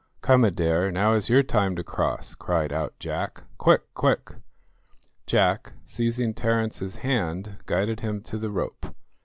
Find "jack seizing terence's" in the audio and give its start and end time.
5.27-6.95